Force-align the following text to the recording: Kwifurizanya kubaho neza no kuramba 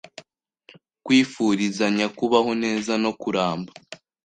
Kwifurizanya 1.05 2.07
kubaho 2.17 2.51
neza 2.63 2.93
no 3.03 3.11
kuramba 3.21 3.71